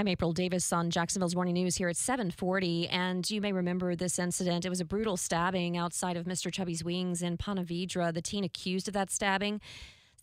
[0.00, 2.88] I'm April Davis on Jacksonville's Morning News here at 740.
[2.88, 4.64] And you may remember this incident.
[4.64, 6.50] It was a brutal stabbing outside of Mr.
[6.50, 8.10] Chubby's Wings in Ponte Vedra.
[8.10, 9.60] The teen accused of that stabbing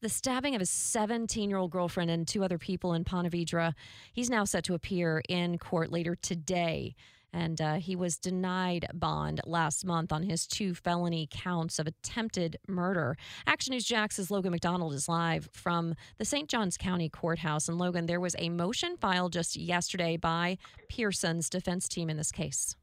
[0.00, 3.74] the stabbing of his 17 year old girlfriend and two other people in Ponte Vedra.
[4.14, 6.94] He's now set to appear in court later today
[7.36, 12.56] and uh, he was denied bond last month on his two felony counts of attempted
[12.66, 13.16] murder.
[13.46, 16.48] Action News Jax's Logan MacDonald is live from the St.
[16.48, 17.68] Johns County Courthouse.
[17.68, 20.56] And Logan, there was a motion filed just yesterday by
[20.88, 22.74] Pearson's defense team in this case.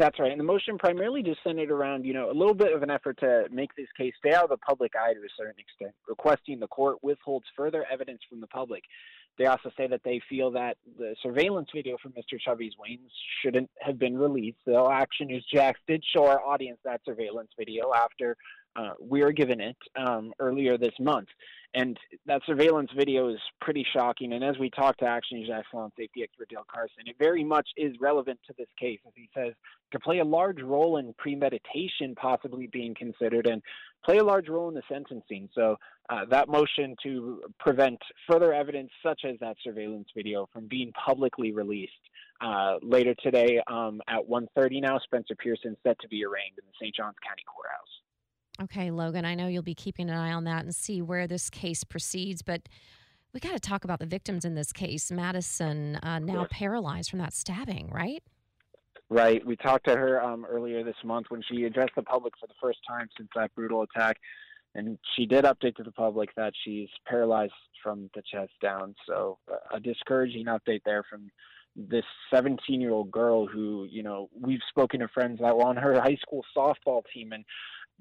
[0.00, 0.30] That's right.
[0.30, 3.18] And the motion primarily just centered around, you know, a little bit of an effort
[3.20, 6.58] to make this case stay out of the public eye to a certain extent, requesting
[6.58, 8.82] the court withholds further evidence from the public.
[9.36, 12.40] They also say that they feel that the surveillance video from Mr.
[12.42, 13.10] Chubby's wings
[13.42, 14.56] shouldn't have been released.
[14.64, 18.38] So Action News Jax did show our audience that surveillance video after
[18.76, 21.28] uh, we were given it um, earlier this month.
[21.72, 24.32] And that surveillance video is pretty shocking.
[24.32, 27.68] And as we talked to Action News Excellent Safety expert Dale Carson, it very much
[27.76, 29.52] is relevant to this case, as he says,
[29.92, 33.62] to play a large role in premeditation possibly being considered and
[34.04, 35.48] play a large role in the sentencing.
[35.54, 35.76] So
[36.08, 41.52] uh, that motion to prevent further evidence, such as that surveillance video, from being publicly
[41.52, 41.92] released
[42.40, 46.84] uh, later today um, at 1.30 now, Spencer Pearson set to be arraigned in the
[46.84, 46.96] St.
[46.96, 47.99] Johns County Courthouse.
[48.62, 51.48] Okay, Logan, I know you'll be keeping an eye on that and see where this
[51.48, 52.68] case proceeds, but
[53.32, 55.10] we got to talk about the victims in this case.
[55.10, 58.22] Madison, uh, now paralyzed from that stabbing, right?
[59.08, 59.44] Right.
[59.44, 62.54] We talked to her um, earlier this month when she addressed the public for the
[62.60, 64.18] first time since that brutal attack,
[64.74, 68.94] and she did update to the public that she's paralyzed from the chest down.
[69.08, 69.38] So,
[69.72, 71.30] a discouraging update there from
[71.76, 75.76] this 17 year old girl who, you know, we've spoken to friends that were on
[75.76, 77.44] her high school softball team and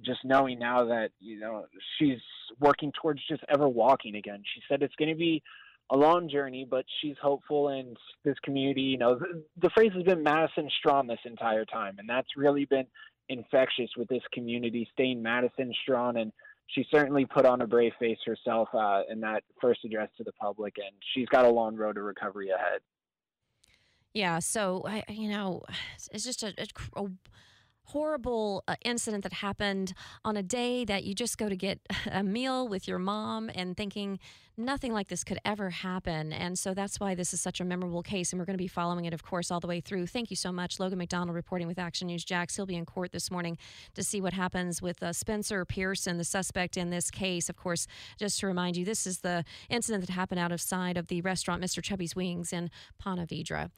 [0.06, 1.66] just knowing now that you know
[1.98, 2.20] she's
[2.60, 4.44] working towards just ever walking again.
[4.56, 5.44] She said it's going to be
[5.92, 10.04] a long journey, but she's hopeful, and this community, you know, the, the phrase has
[10.04, 12.86] been Madison strong this entire time, and that's really been
[13.28, 16.32] infectious with this community staying Madison strong and
[16.70, 20.32] she certainly put on a brave face herself uh, in that first address to the
[20.34, 22.82] public, and she's got a long road to recovery ahead.
[24.14, 25.64] Yeah, so I, you know,
[26.12, 27.10] it's just a, a, a
[27.92, 31.80] horrible uh, incident that happened on a day that you just go to get
[32.12, 34.20] a meal with your mom and thinking
[34.60, 36.34] nothing like this could ever happen.
[36.34, 38.32] And so that's why this is such a memorable case.
[38.32, 40.08] And we're going to be following it, of course, all the way through.
[40.08, 40.80] Thank you so much.
[40.80, 42.56] Logan MacDonald reporting with Action News Jax.
[42.56, 43.58] He'll be in court this morning
[43.96, 47.50] to see what happens with uh, Spencer Pearson, the suspect in this case.
[47.50, 51.22] Of course, just to remind you, this is the incident that happened outside of the
[51.22, 51.82] restaurant Mr.
[51.82, 53.72] Chubby's Wings in Ponte Vedra.